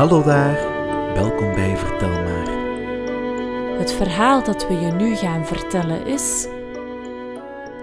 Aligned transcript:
Hallo 0.00 0.22
daar, 0.22 0.54
welkom 1.14 1.54
bij 1.54 1.76
Vertel 1.76 2.08
maar. 2.08 2.48
Het 3.78 3.92
verhaal 3.92 4.44
dat 4.44 4.68
we 4.68 4.74
je 4.74 4.92
nu 4.92 5.16
gaan 5.16 5.46
vertellen 5.46 6.06
is. 6.06 6.42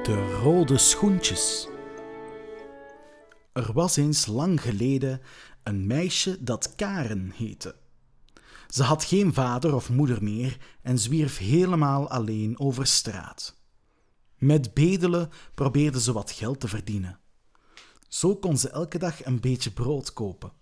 De 0.04 0.38
rode 0.42 0.78
schoentjes. 0.78 1.68
Er 3.54 3.74
was 3.74 3.96
eens 3.96 4.26
lang 4.26 4.62
geleden 4.62 5.22
een 5.64 5.88
meisje 5.88 6.44
dat 6.44 6.76
Karen 6.76 7.32
heette. 7.36 7.76
Ze 8.68 8.84
had 8.84 9.04
geen 9.04 9.34
vader 9.34 9.76
of 9.76 9.90
moeder 9.90 10.24
meer 10.24 10.58
en 10.82 11.00
zwierf 11.00 11.38
helemaal 11.38 12.10
alleen 12.10 12.60
over 12.60 12.88
straat. 12.88 13.56
Met 14.38 14.74
bedelen 14.74 15.30
probeerde 15.54 16.02
ze 16.02 16.14
wat 16.14 16.32
geld 16.32 16.60
te 16.60 16.68
verdienen. 16.68 17.20
Zo 18.08 18.36
kon 18.36 18.58
ze 18.58 18.70
elke 18.70 18.98
dag 18.98 19.26
een 19.26 19.40
beetje 19.40 19.72
brood 19.72 20.14
kopen. 20.14 20.57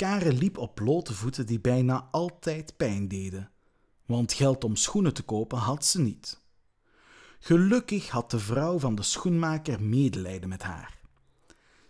Karen 0.00 0.38
liep 0.38 0.58
op 0.58 0.74
blote 0.74 1.14
voeten 1.14 1.46
die 1.46 1.60
bijna 1.60 2.08
altijd 2.10 2.76
pijn 2.76 3.08
deden, 3.08 3.50
want 4.06 4.32
geld 4.32 4.64
om 4.64 4.76
schoenen 4.76 5.14
te 5.14 5.22
kopen 5.22 5.58
had 5.58 5.84
ze 5.84 6.00
niet. 6.00 6.40
Gelukkig 7.38 8.08
had 8.08 8.30
de 8.30 8.38
vrouw 8.38 8.78
van 8.78 8.94
de 8.94 9.02
schoenmaker 9.02 9.82
medelijden 9.82 10.48
met 10.48 10.62
haar. 10.62 10.98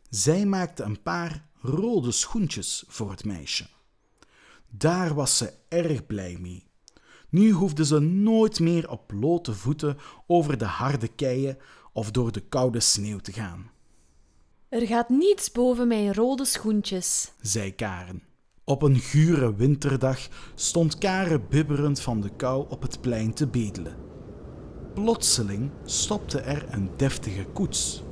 Zij 0.08 0.46
maakte 0.46 0.82
een 0.82 1.02
paar 1.02 1.48
rode 1.60 2.10
schoentjes 2.10 2.84
voor 2.88 3.10
het 3.10 3.24
meisje. 3.24 3.66
Daar 4.68 5.14
was 5.14 5.36
ze 5.36 5.52
erg 5.68 6.06
blij 6.06 6.36
mee. 6.40 6.66
Nu 7.28 7.50
hoefde 7.50 7.84
ze 7.84 7.98
nooit 7.98 8.60
meer 8.60 8.90
op 8.90 9.06
blote 9.06 9.54
voeten 9.54 9.98
over 10.26 10.58
de 10.58 10.64
harde 10.64 11.08
keien 11.08 11.58
of 11.92 12.10
door 12.10 12.32
de 12.32 12.40
koude 12.40 12.80
sneeuw 12.80 13.18
te 13.18 13.32
gaan. 13.32 13.70
Er 14.70 14.86
gaat 14.86 15.08
niets 15.08 15.52
boven 15.52 15.88
mijn 15.88 16.14
rode 16.14 16.44
schoentjes, 16.44 17.32
zei 17.40 17.74
Karen. 17.74 18.22
Op 18.64 18.82
een 18.82 18.96
gure 18.96 19.54
winterdag 19.54 20.28
stond 20.54 20.98
Karen 20.98 21.46
bibberend 21.48 22.00
van 22.00 22.20
de 22.20 22.30
kou 22.36 22.66
op 22.68 22.82
het 22.82 23.00
plein 23.00 23.34
te 23.34 23.46
bedelen. 23.46 23.96
Plotseling 24.94 25.70
stopte 25.84 26.40
er 26.40 26.66
een 26.70 26.90
deftige 26.96 27.44
koets. 27.44 28.02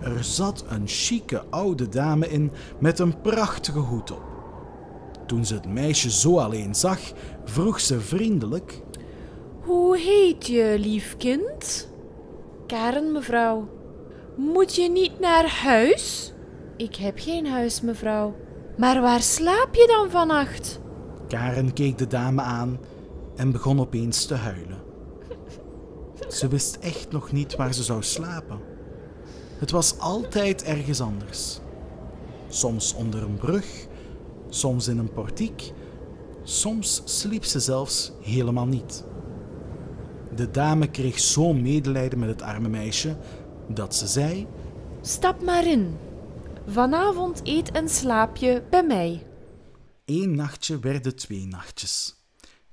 Er 0.00 0.24
zat 0.24 0.64
een 0.68 0.88
chique 0.88 1.44
oude 1.50 1.88
dame 1.88 2.28
in 2.28 2.52
met 2.80 2.98
een 2.98 3.20
prachtige 3.20 3.78
hoed 3.78 4.10
op. 4.10 4.22
Toen 5.26 5.46
ze 5.46 5.54
het 5.54 5.68
meisje 5.68 6.10
zo 6.10 6.38
alleen 6.38 6.74
zag, 6.74 7.00
vroeg 7.44 7.80
ze 7.80 8.00
vriendelijk: 8.00 8.82
Hoe 9.60 9.98
heet 9.98 10.46
je, 10.46 10.76
lief 10.78 11.16
kind? 11.16 11.88
Karen, 12.66 13.12
mevrouw. 13.12 13.80
Moet 14.36 14.74
je 14.74 14.90
niet 14.90 15.20
naar 15.20 15.48
huis? 15.48 16.32
Ik 16.76 16.96
heb 16.96 17.18
geen 17.18 17.46
huis, 17.46 17.80
mevrouw. 17.80 18.34
Maar 18.76 19.00
waar 19.00 19.22
slaap 19.22 19.74
je 19.74 19.94
dan 19.96 20.10
vannacht? 20.10 20.80
Karen 21.28 21.72
keek 21.72 21.98
de 21.98 22.06
dame 22.06 22.42
aan 22.42 22.78
en 23.36 23.52
begon 23.52 23.80
opeens 23.80 24.24
te 24.24 24.34
huilen. 24.34 24.82
Ze 26.28 26.48
wist 26.48 26.76
echt 26.76 27.10
nog 27.10 27.32
niet 27.32 27.56
waar 27.56 27.74
ze 27.74 27.82
zou 27.82 28.02
slapen. 28.02 28.60
Het 29.58 29.70
was 29.70 29.98
altijd 29.98 30.62
ergens 30.64 31.00
anders. 31.00 31.60
Soms 32.48 32.94
onder 32.94 33.22
een 33.22 33.36
brug, 33.36 33.86
soms 34.48 34.88
in 34.88 34.98
een 34.98 35.12
portiek, 35.12 35.72
soms 36.42 37.02
sliep 37.04 37.44
ze 37.44 37.60
zelfs 37.60 38.12
helemaal 38.20 38.66
niet. 38.66 39.04
De 40.34 40.50
dame 40.50 40.90
kreeg 40.90 41.18
zo 41.18 41.52
medelijden 41.52 42.18
met 42.18 42.28
het 42.28 42.42
arme 42.42 42.68
meisje 42.68 43.16
dat 43.68 43.94
ze 43.94 44.06
zei: 44.06 44.46
Stap 45.00 45.42
maar 45.42 45.66
in. 45.66 45.96
Vanavond 46.66 47.40
eet 47.44 47.70
en 47.70 47.88
slaap 47.88 48.36
je 48.36 48.62
bij 48.70 48.84
mij. 48.84 49.26
Eén 50.04 50.34
nachtje 50.34 50.78
werden 50.78 51.16
twee 51.16 51.46
nachtjes. 51.46 52.14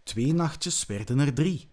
Twee 0.04 0.34
nachtjes 0.34 0.86
werden 0.86 1.20
er 1.20 1.34
drie. 1.34 1.70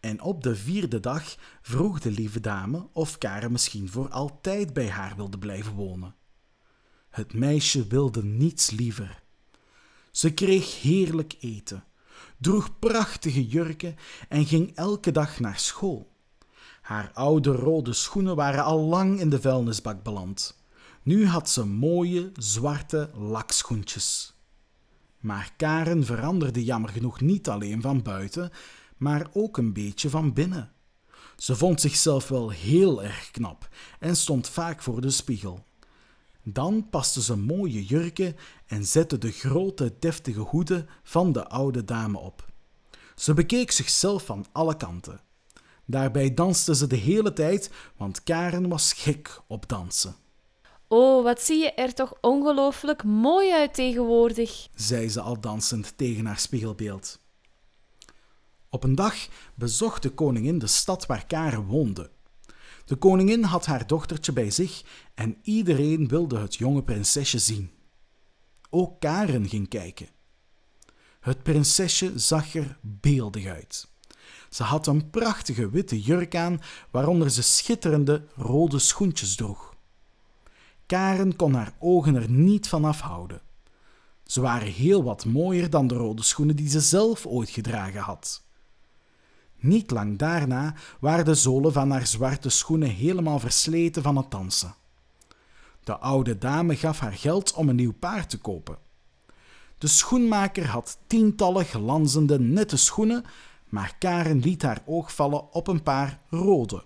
En 0.00 0.20
op 0.20 0.42
de 0.42 0.56
vierde 0.56 1.00
dag 1.00 1.36
vroeg 1.62 2.00
de 2.00 2.10
lieve 2.10 2.40
dame 2.40 2.88
of 2.92 3.18
Karen 3.18 3.52
misschien 3.52 3.88
voor 3.88 4.08
altijd 4.08 4.72
bij 4.72 4.88
haar 4.88 5.16
wilde 5.16 5.38
blijven 5.38 5.72
wonen. 5.72 6.14
Het 7.08 7.34
meisje 7.34 7.86
wilde 7.86 8.24
niets 8.24 8.70
liever. 8.70 9.22
Ze 10.10 10.34
kreeg 10.34 10.82
heerlijk 10.82 11.36
eten, 11.40 11.84
droeg 12.38 12.78
prachtige 12.78 13.46
jurken 13.46 13.96
en 14.28 14.46
ging 14.46 14.74
elke 14.74 15.10
dag 15.10 15.40
naar 15.40 15.58
school. 15.58 16.15
Haar 16.86 17.10
oude 17.14 17.50
rode 17.50 17.92
schoenen 17.92 18.36
waren 18.36 18.64
al 18.64 18.80
lang 18.80 19.20
in 19.20 19.30
de 19.30 19.40
vuilnisbak 19.40 20.02
beland. 20.02 20.62
Nu 21.02 21.26
had 21.26 21.48
ze 21.48 21.64
mooie, 21.64 22.32
zwarte 22.36 23.10
lakschoentjes. 23.14 24.34
Maar 25.20 25.52
Karen 25.56 26.04
veranderde 26.04 26.64
jammer 26.64 26.90
genoeg 26.90 27.20
niet 27.20 27.48
alleen 27.48 27.80
van 27.80 28.02
buiten, 28.02 28.50
maar 28.96 29.26
ook 29.32 29.56
een 29.56 29.72
beetje 29.72 30.10
van 30.10 30.32
binnen. 30.32 30.72
Ze 31.36 31.56
vond 31.56 31.80
zichzelf 31.80 32.28
wel 32.28 32.50
heel 32.50 33.02
erg 33.02 33.30
knap 33.30 33.68
en 33.98 34.16
stond 34.16 34.48
vaak 34.48 34.82
voor 34.82 35.00
de 35.00 35.10
spiegel. 35.10 35.66
Dan 36.42 36.88
paste 36.90 37.22
ze 37.22 37.36
mooie 37.36 37.84
jurken 37.84 38.36
en 38.66 38.84
zette 38.84 39.18
de 39.18 39.30
grote, 39.30 39.94
deftige 39.98 40.40
hoeden 40.40 40.88
van 41.02 41.32
de 41.32 41.48
oude 41.48 41.84
dame 41.84 42.18
op. 42.18 42.52
Ze 43.14 43.34
bekeek 43.34 43.70
zichzelf 43.70 44.24
van 44.24 44.46
alle 44.52 44.76
kanten. 44.76 45.25
Daarbij 45.86 46.34
danste 46.34 46.74
ze 46.74 46.86
de 46.86 46.96
hele 46.96 47.32
tijd, 47.32 47.70
want 47.96 48.22
Karen 48.22 48.68
was 48.68 48.92
gek 48.92 49.40
op 49.46 49.68
dansen. 49.68 50.16
Oh, 50.88 51.22
wat 51.22 51.42
zie 51.42 51.58
je 51.58 51.72
er 51.72 51.94
toch 51.94 52.14
ongelooflijk 52.20 53.04
mooi 53.04 53.52
uit 53.52 53.74
tegenwoordig, 53.74 54.68
zei 54.74 55.08
ze 55.08 55.20
al 55.20 55.40
dansend 55.40 55.92
tegen 55.96 56.26
haar 56.26 56.38
spiegelbeeld. 56.38 57.18
Op 58.70 58.84
een 58.84 58.94
dag 58.94 59.28
bezocht 59.54 60.02
de 60.02 60.10
koningin 60.10 60.58
de 60.58 60.66
stad 60.66 61.06
waar 61.06 61.26
Karen 61.26 61.64
woonde. 61.66 62.10
De 62.84 62.96
koningin 62.96 63.42
had 63.42 63.66
haar 63.66 63.86
dochtertje 63.86 64.32
bij 64.32 64.50
zich 64.50 64.82
en 65.14 65.38
iedereen 65.42 66.08
wilde 66.08 66.38
het 66.38 66.54
jonge 66.54 66.82
prinsesje 66.82 67.38
zien. 67.38 67.70
Ook 68.70 69.00
Karen 69.00 69.48
ging 69.48 69.68
kijken. 69.68 70.08
Het 71.20 71.42
prinsesje 71.42 72.18
zag 72.18 72.54
er 72.54 72.78
beeldig 72.80 73.46
uit. 73.46 73.88
Ze 74.50 74.62
had 74.62 74.86
een 74.86 75.10
prachtige 75.10 75.70
witte 75.70 76.00
jurk 76.00 76.36
aan, 76.36 76.60
waaronder 76.90 77.30
ze 77.30 77.42
schitterende 77.42 78.26
rode 78.36 78.78
schoentjes 78.78 79.34
droeg. 79.34 79.74
Karen 80.86 81.36
kon 81.36 81.54
haar 81.54 81.72
ogen 81.78 82.14
er 82.14 82.30
niet 82.30 82.68
van 82.68 82.84
afhouden. 82.84 83.40
Ze 84.24 84.40
waren 84.40 84.72
heel 84.72 85.04
wat 85.04 85.24
mooier 85.24 85.70
dan 85.70 85.86
de 85.86 85.94
rode 85.94 86.22
schoenen 86.22 86.56
die 86.56 86.68
ze 86.68 86.80
zelf 86.80 87.26
ooit 87.26 87.50
gedragen 87.50 88.00
had. 88.00 88.44
Niet 89.56 89.90
lang 89.90 90.18
daarna 90.18 90.74
waren 91.00 91.24
de 91.24 91.34
zolen 91.34 91.72
van 91.72 91.90
haar 91.90 92.06
zwarte 92.06 92.48
schoenen 92.48 92.88
helemaal 92.88 93.38
versleten 93.38 94.02
van 94.02 94.16
het 94.16 94.30
dansen. 94.30 94.74
De 95.84 95.98
oude 95.98 96.38
dame 96.38 96.76
gaf 96.76 96.98
haar 96.98 97.12
geld 97.12 97.52
om 97.52 97.68
een 97.68 97.76
nieuw 97.76 97.92
paard 97.92 98.30
te 98.30 98.38
kopen. 98.38 98.78
De 99.78 99.86
schoenmaker 99.86 100.66
had 100.66 100.98
tientallen 101.06 101.64
glanzende, 101.64 102.40
nette 102.40 102.76
schoenen, 102.76 103.24
maar 103.68 103.96
Karen 103.98 104.40
liet 104.40 104.62
haar 104.62 104.82
oog 104.86 105.14
vallen 105.14 105.52
op 105.52 105.68
een 105.68 105.82
paar 105.82 106.20
rode. 106.30 106.84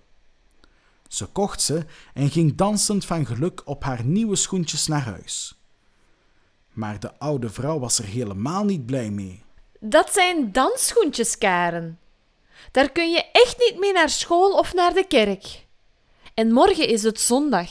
Ze 1.09 1.27
kocht 1.27 1.63
ze 1.63 1.85
en 2.15 2.31
ging 2.31 2.55
dansend 2.55 3.05
van 3.05 3.27
geluk 3.27 3.63
op 3.65 3.85
haar 3.85 4.05
nieuwe 4.05 4.37
schoentjes 4.37 4.87
naar 4.87 5.05
huis. 5.05 5.61
Maar 6.73 7.01
de 7.01 7.19
oude 7.19 7.51
vrouw 7.51 7.79
was 7.79 7.99
er 7.99 8.05
helemaal 8.05 8.65
niet 8.65 8.87
blij 8.87 9.11
mee. 9.11 9.43
Dat 9.81 10.13
zijn 10.13 10.53
dansschoentjes, 10.53 11.39
Karen. 11.39 11.99
Daar 12.71 12.91
kun 12.91 13.11
je 13.11 13.31
echt 13.33 13.59
niet 13.59 13.79
mee 13.79 13.93
naar 13.93 14.09
school 14.09 14.59
of 14.59 14.75
naar 14.75 14.95
de 14.95 15.07
kerk. 15.07 15.67
En 16.35 16.53
morgen 16.53 16.89
is 16.89 17.03
het 17.03 17.21
zondag. 17.21 17.71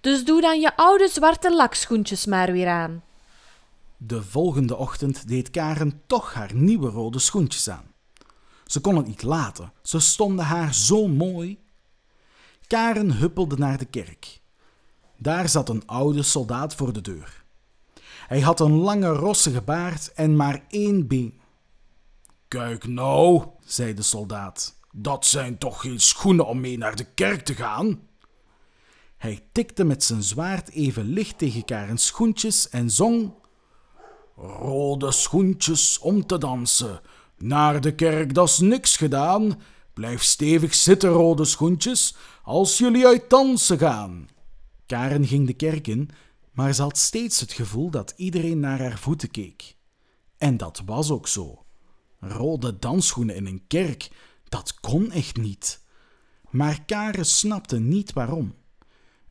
Dus 0.00 0.24
doe 0.24 0.40
dan 0.40 0.60
je 0.60 0.76
oude 0.76 1.08
zwarte 1.08 1.54
lakschoentjes 1.54 2.26
maar 2.26 2.52
weer 2.52 2.68
aan. 2.68 3.02
De 3.96 4.22
volgende 4.22 4.76
ochtend 4.76 5.28
deed 5.28 5.50
Karen 5.50 6.02
toch 6.06 6.34
haar 6.34 6.54
nieuwe 6.54 6.88
rode 6.90 7.18
schoentjes 7.18 7.68
aan. 7.68 7.87
Ze 8.68 8.80
kon 8.80 8.96
het 8.96 9.06
niet 9.06 9.22
laten, 9.22 9.72
ze 9.82 10.00
stonden 10.00 10.44
haar 10.44 10.74
zo 10.74 11.06
mooi. 11.06 11.58
Karen 12.66 13.12
huppelde 13.12 13.56
naar 13.56 13.78
de 13.78 13.84
kerk. 13.84 14.40
Daar 15.16 15.48
zat 15.48 15.68
een 15.68 15.86
oude 15.86 16.22
soldaat 16.22 16.74
voor 16.74 16.92
de 16.92 17.00
deur. 17.00 17.44
Hij 18.26 18.40
had 18.40 18.60
een 18.60 18.72
lange 18.72 19.08
rossige 19.08 19.62
baard 19.62 20.12
en 20.12 20.36
maar 20.36 20.64
één 20.68 21.06
been. 21.06 21.40
Kijk 22.48 22.86
nou, 22.86 23.44
zei 23.64 23.94
de 23.94 24.02
soldaat, 24.02 24.78
dat 24.92 25.26
zijn 25.26 25.58
toch 25.58 25.80
geen 25.80 26.00
schoenen 26.00 26.46
om 26.46 26.60
mee 26.60 26.78
naar 26.78 26.96
de 26.96 27.06
kerk 27.14 27.44
te 27.44 27.54
gaan? 27.54 28.00
Hij 29.16 29.48
tikte 29.52 29.84
met 29.84 30.04
zijn 30.04 30.22
zwaard 30.22 30.70
even 30.70 31.04
licht 31.04 31.38
tegen 31.38 31.64
Karens 31.64 32.06
schoentjes 32.06 32.68
en 32.68 32.90
zong: 32.90 33.32
Rode 34.36 35.12
schoentjes 35.12 35.98
om 35.98 36.26
te 36.26 36.38
dansen, 36.38 37.00
naar 37.38 37.80
de 37.80 37.94
kerk, 37.94 38.34
dat's 38.34 38.58
niks 38.58 38.96
gedaan. 38.96 39.60
Blijf 39.94 40.22
stevig 40.22 40.74
zitten, 40.74 41.10
rode 41.10 41.44
schoentjes, 41.44 42.16
als 42.42 42.78
jullie 42.78 43.06
uit 43.06 43.30
dansen 43.30 43.78
gaan. 43.78 44.28
Karen 44.86 45.26
ging 45.26 45.46
de 45.46 45.54
kerk 45.54 45.86
in, 45.86 46.10
Maar 46.52 46.72
ze 46.72 46.82
had 46.82 46.98
steeds 46.98 47.40
het 47.40 47.52
gevoel 47.52 47.90
dat 47.90 48.14
iedereen 48.16 48.60
naar 48.60 48.80
haar 48.80 48.98
voeten 48.98 49.30
keek. 49.30 49.76
En 50.38 50.56
dat 50.56 50.82
was 50.86 51.10
ook 51.10 51.28
zo. 51.28 51.64
Rode 52.20 52.78
dansschoenen 52.78 53.34
in 53.34 53.46
een 53.46 53.64
kerk, 53.66 54.10
dat 54.48 54.80
kon 54.80 55.10
echt 55.10 55.36
niet. 55.36 55.84
Maar 56.50 56.84
Karen 56.84 57.26
snapte 57.26 57.78
niet 57.78 58.12
waarom. 58.12 58.54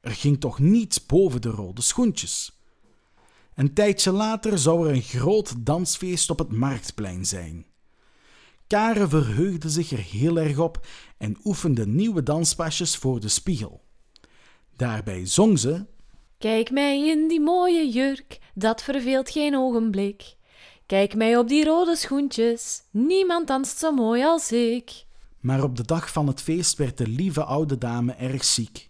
Er 0.02 0.12
ging 0.12 0.40
toch 0.40 0.60
niets 0.60 1.06
boven 1.06 1.42
de 1.42 1.50
rode 1.50 1.82
schoentjes. 1.82 2.62
Een 3.56 3.74
tijdje 3.74 4.12
later 4.12 4.60
zou 4.60 4.88
er 4.88 4.94
een 4.94 5.02
groot 5.02 5.66
dansfeest 5.66 6.30
op 6.30 6.40
het 6.40 6.52
marktplein 6.52 7.26
zijn. 7.26 7.66
Karen 8.68 9.10
verheugde 9.10 9.70
zich 9.70 9.92
er 9.92 9.98
heel 9.98 10.38
erg 10.38 10.58
op 10.58 10.88
en 11.18 11.38
oefende 11.44 11.88
nieuwe 11.88 12.24
danspasjes 12.24 12.96
voor 12.96 13.20
de 13.20 13.28
spiegel. 13.28 13.82
Daarbij 14.76 15.26
zong 15.26 15.60
ze: 15.60 15.86
Kijk 16.38 16.72
mij 16.72 17.08
in 17.08 17.28
die 17.28 17.42
mooie 17.42 17.90
jurk, 17.90 18.40
dat 18.54 18.84
verveelt 18.84 19.30
geen 19.30 19.56
ogenblik. 19.56 20.36
Kijk 20.86 21.16
mij 21.16 21.38
op 21.38 21.48
die 21.48 21.66
rode 21.66 21.96
schoentjes, 21.96 22.82
niemand 22.92 23.48
danst 23.48 23.78
zo 23.78 23.92
mooi 23.92 24.24
als 24.24 24.52
ik. 24.52 25.06
Maar 25.40 25.64
op 25.64 25.76
de 25.76 25.86
dag 25.86 26.12
van 26.12 26.28
het 26.28 26.42
feest 26.42 26.78
werd 26.78 26.98
de 26.98 27.08
lieve 27.08 27.44
oude 27.44 27.78
dame 27.78 28.14
erg 28.14 28.44
ziek. 28.44 28.90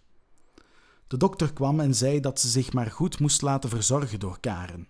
De 1.06 1.16
dokter 1.16 1.52
kwam 1.52 1.80
en 1.80 1.94
zei 1.94 2.20
dat 2.20 2.40
ze 2.40 2.48
zich 2.48 2.72
maar 2.72 2.90
goed 2.90 3.20
moest 3.20 3.42
laten 3.42 3.70
verzorgen 3.70 4.20
door 4.20 4.40
Karen. 4.40 4.88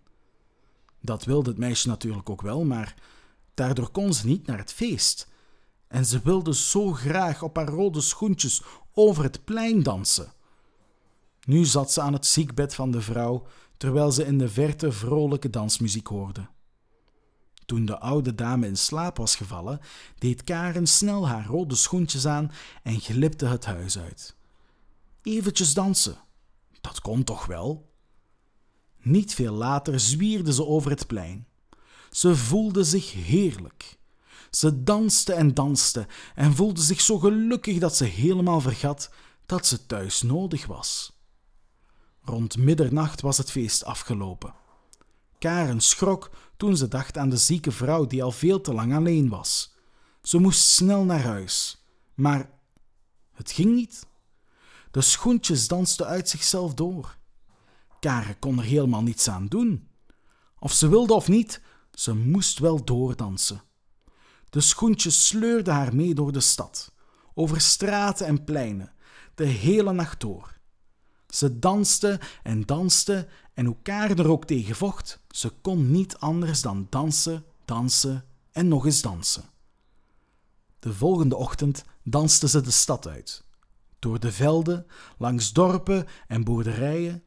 Dat 1.01 1.25
wilde 1.25 1.51
het 1.51 1.59
meisje 1.59 1.89
natuurlijk 1.89 2.31
ook 2.31 2.43
wel, 2.43 2.65
maar 2.65 2.95
daardoor 3.59 3.91
kon 3.91 4.15
ze 4.15 4.27
niet 4.27 4.47
naar 4.47 4.59
het 4.59 4.73
feest. 4.73 5.29
En 5.89 6.07
ze 6.07 6.21
wilde 6.21 6.55
zo 6.55 6.93
graag 6.93 7.43
op 7.43 7.57
haar 7.57 7.69
rode 7.69 8.01
schoentjes 8.01 8.63
over 8.93 9.23
het 9.23 9.45
plein 9.45 9.83
dansen. 9.83 10.33
Nu 11.45 11.65
zat 11.65 11.93
ze 11.93 12.01
aan 12.01 12.13
het 12.13 12.27
ziekbed 12.27 12.75
van 12.75 12.91
de 12.91 13.01
vrouw, 13.01 13.47
terwijl 13.77 14.13
ze 14.13 14.25
in 14.25 14.39
de 14.39 14.49
verte 14.49 14.93
vrolijke 14.93 15.51
dansmuziek 15.51 16.07
hoorde. 16.07 16.49
Toen 17.67 17.85
de 17.85 17.99
oude 17.99 18.35
dame 18.35 18.67
in 18.67 18.77
slaap 18.77 19.17
was 19.17 19.37
gevallen, 19.37 19.81
deed 20.19 20.45
Karen 20.45 20.87
snel 20.87 21.29
haar 21.29 21.47
rode 21.47 21.75
schoentjes 21.75 22.27
aan 22.27 22.53
en 22.83 23.01
glipte 23.01 23.47
het 23.47 23.65
huis 23.65 23.99
uit. 23.99 24.37
Eventjes 25.23 25.75
dansen, 25.75 26.19
dat 26.81 27.01
kon 27.01 27.25
toch 27.25 27.47
wel? 27.47 27.93
Niet 28.99 29.35
veel 29.35 29.55
later 29.55 30.01
zwierde 30.01 30.53
ze 30.53 30.65
over 30.65 30.91
het 30.91 31.07
plein. 31.07 31.48
Ze 32.11 32.37
voelde 32.37 32.85
zich 32.85 33.13
heerlijk. 33.13 33.99
Ze 34.51 34.83
danste 34.83 35.33
en 35.33 35.55
danste 35.55 36.07
en 36.35 36.55
voelde 36.55 36.81
zich 36.81 37.01
zo 37.01 37.19
gelukkig 37.19 37.79
dat 37.79 37.97
ze 37.97 38.05
helemaal 38.05 38.61
vergat 38.61 39.11
dat 39.47 39.67
ze 39.67 39.87
thuis 39.87 40.23
nodig 40.23 40.67
was. 40.67 41.13
Rond 42.23 42.57
middernacht 42.57 43.21
was 43.21 43.39
het 43.39 43.51
feest 43.51 43.85
afgelopen. 43.85 44.55
Karen 45.39 45.81
schrok 45.81 46.31
toen 46.57 46.77
ze 46.77 46.89
dacht 46.89 47.19
aan 47.19 47.29
de 47.29 47.37
zieke 47.37 47.71
vrouw 47.71 48.07
die 48.07 48.23
al 48.23 48.33
veel 48.33 48.61
te 48.61 48.73
lang 48.73 48.95
alleen 48.95 49.29
was. 49.29 49.75
Ze 50.23 50.39
moest 50.39 50.61
snel 50.61 51.05
naar 51.05 51.23
huis, 51.23 51.85
maar 52.15 52.51
het 53.33 53.51
ging 53.51 53.75
niet. 53.75 54.07
De 54.91 55.01
schoentjes 55.01 55.69
dansten 55.69 56.07
uit 56.07 56.29
zichzelf 56.29 56.75
door. 56.75 57.17
Karen 58.01 58.39
kon 58.39 58.59
er 58.59 58.65
helemaal 58.65 59.03
niets 59.03 59.29
aan 59.29 59.47
doen. 59.47 59.89
Of 60.59 60.73
ze 60.73 60.89
wilde 60.89 61.15
of 61.15 61.29
niet, 61.29 61.61
ze 61.99 62.15
moest 62.15 62.59
wel 62.59 62.85
doordansen. 62.85 63.63
De 64.51 64.61
schoentjes 64.61 65.27
sleurden 65.27 65.75
haar 65.75 65.95
mee 65.95 66.15
door 66.15 66.33
de 66.33 66.41
stad, 66.41 66.93
over 67.35 67.61
straten 67.61 68.27
en 68.27 68.45
pleinen, 68.45 68.93
de 69.35 69.45
hele 69.45 69.93
nacht 69.93 70.21
door. 70.21 70.59
Ze 71.29 71.59
danste 71.59 72.21
en 72.43 72.63
danste 72.63 73.29
en 73.55 73.67
hoe 73.67 73.77
er 73.83 74.31
ook 74.31 74.45
tegen 74.45 74.75
vocht, 74.77 75.21
ze 75.31 75.49
kon 75.49 75.91
niet 75.91 76.17
anders 76.17 76.63
dan 76.63 76.87
dansen, 76.91 77.45
dansen 77.65 78.25
en 78.53 78.69
nog 78.69 78.85
eens 78.85 79.03
dansen. 79.03 79.45
De 80.79 80.95
volgende 80.95 81.37
ochtend 81.37 81.85
danste 82.03 82.49
ze 82.49 82.61
de 82.61 82.71
stad 82.71 83.09
uit. 83.09 83.45
Door 83.99 84.21
de 84.21 84.33
velden, 84.33 84.87
langs 85.19 85.53
dorpen 85.53 86.07
en 86.27 86.45
boerderijen. 86.45 87.23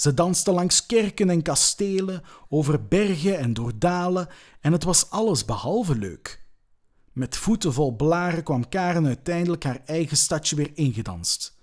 Ze 0.00 0.14
danste 0.14 0.52
langs 0.52 0.86
kerken 0.86 1.30
en 1.30 1.42
kastelen, 1.42 2.22
over 2.48 2.86
bergen 2.88 3.38
en 3.38 3.54
door 3.54 3.72
dalen, 3.78 4.28
en 4.60 4.72
het 4.72 4.84
was 4.84 5.10
alles 5.10 5.44
behalve 5.44 5.94
leuk. 5.94 6.44
Met 7.12 7.36
voeten 7.36 7.72
vol 7.72 7.96
blaren 7.96 8.42
kwam 8.42 8.68
Karen 8.68 9.06
uiteindelijk 9.06 9.64
haar 9.64 9.80
eigen 9.84 10.16
stadje 10.16 10.56
weer 10.56 10.70
ingedanst. 10.74 11.56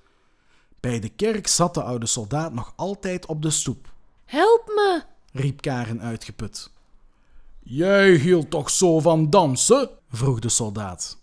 Bij 0.80 1.00
de 1.00 1.10
kerk 1.10 1.48
zat 1.48 1.74
de 1.74 1.84
oude 1.84 2.06
soldaat 2.06 2.54
nog 2.54 2.74
altijd 2.76 3.26
op 3.26 3.42
de 3.42 3.50
stoep. 3.50 3.94
Help 4.26 4.66
me! 4.66 5.04
riep 5.32 5.62
Karen 5.62 6.02
uitgeput. 6.02 6.72
Jij 7.60 8.12
hield 8.12 8.50
toch 8.50 8.70
zo 8.70 9.00
van 9.00 9.30
dansen? 9.30 9.90
vroeg 10.10 10.40
de 10.40 10.50
soldaat. 10.50 11.20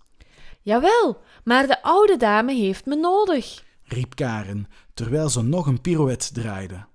Jawel, 0.63 1.21
maar 1.45 1.67
de 1.67 1.83
oude 1.83 2.17
dame 2.17 2.55
heeft 2.55 2.87
me 2.87 2.95
nodig, 2.97 3.65
riep 3.85 4.15
Karen, 4.15 4.67
terwijl 4.95 5.29
ze 5.29 5.43
nog 5.43 5.67
een 5.67 5.81
pirouette 5.81 6.33
draaide. 6.33 6.91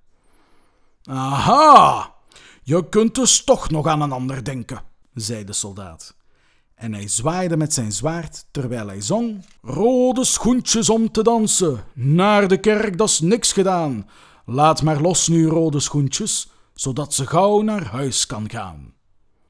Aha, 1.09 2.13
je 2.63 2.89
kunt 2.89 3.15
dus 3.15 3.43
toch 3.43 3.69
nog 3.69 3.87
aan 3.87 4.01
een 4.01 4.11
ander 4.11 4.43
denken, 4.43 4.81
zei 5.13 5.43
de 5.43 5.53
soldaat. 5.53 6.15
En 6.75 6.93
hij 6.93 7.07
zwaaide 7.07 7.57
met 7.57 7.73
zijn 7.73 7.91
zwaard 7.91 8.45
terwijl 8.51 8.87
hij 8.87 9.01
zong: 9.01 9.45
Rode 9.61 10.23
schoentjes 10.23 10.89
om 10.89 11.11
te 11.11 11.23
dansen, 11.23 11.83
naar 11.93 12.47
de 12.47 12.59
kerk, 12.59 12.97
dat 12.97 13.09
is 13.09 13.19
niks 13.19 13.53
gedaan. 13.53 14.09
Laat 14.45 14.83
maar 14.83 15.01
los 15.01 15.27
nu, 15.27 15.47
rode 15.47 15.79
schoentjes, 15.79 16.49
zodat 16.73 17.13
ze 17.13 17.27
gauw 17.27 17.61
naar 17.61 17.85
huis 17.85 18.25
kan 18.25 18.49
gaan. 18.49 18.93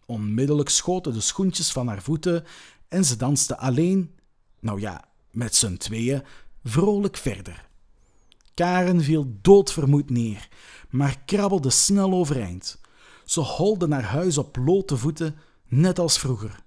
Onmiddellijk 0.05 0.69
schoten 0.69 1.13
de 1.13 1.21
schoentjes 1.21 1.71
van 1.71 1.87
haar 1.87 2.01
voeten 2.01 2.45
en 2.87 3.05
ze 3.05 3.15
danste 3.15 3.57
alleen, 3.57 4.15
nou 4.59 4.79
ja, 4.79 5.03
met 5.31 5.55
z'n 5.55 5.77
tweeën, 5.77 6.23
vrolijk 6.63 7.17
verder. 7.17 7.66
Karen 8.57 9.01
viel 9.01 9.37
doodvermoed 9.41 10.09
neer, 10.09 10.47
maar 10.89 11.21
krabbelde 11.25 11.69
snel 11.69 12.11
overeind. 12.11 12.81
Ze 13.25 13.39
holde 13.39 13.87
naar 13.87 14.03
huis 14.03 14.37
op 14.37 14.51
blote 14.51 14.97
voeten, 14.97 15.35
net 15.65 15.99
als 15.99 16.19
vroeger. 16.19 16.63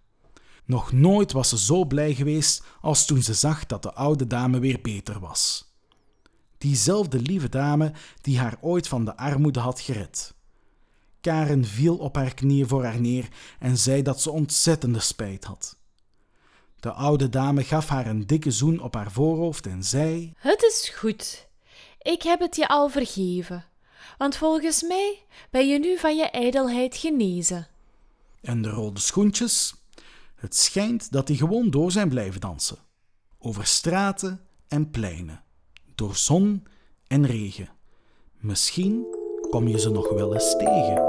Nog 0.65 0.93
nooit 0.93 1.33
was 1.33 1.49
ze 1.49 1.59
zo 1.59 1.85
blij 1.85 2.15
geweest 2.15 2.65
als 2.81 3.07
toen 3.07 3.23
ze 3.23 3.35
zag 3.35 3.67
dat 3.67 3.83
de 3.83 3.93
oude 3.93 4.27
dame 4.27 4.59
weer 4.59 4.81
beter 4.83 5.21
was. 5.21 5.73
Diezelfde 6.59 7.21
lieve 7.21 7.49
dame 7.49 7.93
die 8.21 8.39
haar 8.39 8.59
ooit 8.61 8.89
van 8.89 9.05
de 9.05 9.17
armoede 9.17 9.61
had 9.61 9.81
gered. 9.81 10.35
Karen 11.21 11.65
viel 11.65 11.97
op 11.97 12.17
haar 12.17 12.35
knieën 12.35 12.69
voor 12.69 12.85
haar 12.85 13.01
neer 13.01 13.29
en 13.59 13.79
zei 13.79 14.03
dat 14.03 14.21
ze 14.21 14.31
ontzettende 14.31 15.01
spijt 15.01 15.45
had. 15.45 15.77
De 16.77 16.93
oude 16.93 17.29
dame 17.29 17.65
gaf 17.65 17.89
haar 17.89 18.07
een 18.07 18.27
dikke 18.27 18.51
zoen 18.51 18.81
op 18.81 18.95
haar 18.95 19.13
voorhoofd 19.13 19.67
en 19.67 19.85
zei: 19.85 20.33
Het 20.37 20.63
is 20.63 20.93
goed. 20.97 21.49
Ik 22.03 22.23
heb 22.23 22.41
het 22.41 22.57
je 22.57 22.69
al 22.69 22.89
vergeven, 22.89 23.65
want 24.19 24.37
volgens 24.37 24.83
mij 24.83 25.19
ben 25.51 25.69
je 25.69 25.79
nu 25.79 25.99
van 25.99 26.17
je 26.17 26.31
ijdelheid 26.31 26.97
genezen. 26.97 27.69
En 28.43 28.63
de 28.63 28.69
rode 28.69 29.01
schoentjes? 29.01 29.75
Het 30.35 30.57
schijnt 30.57 31.13
dat 31.13 31.27
die 31.27 31.37
gewoon 31.37 31.71
door 31.71 31.91
zijn 31.91 32.09
blijven 32.09 32.41
dansen. 32.41 32.79
Over 33.39 33.67
straten 33.67 34.41
en 34.69 34.91
pleinen, 34.91 35.43
door 35.95 36.17
zon 36.17 36.67
en 37.07 37.27
regen. 37.27 37.69
Misschien 38.39 39.07
kom 39.51 39.69
je 39.69 39.79
ze 39.79 39.91
nog 39.91 40.09
wel 40.09 40.35
eens 40.35 40.57
tegen. 40.57 41.09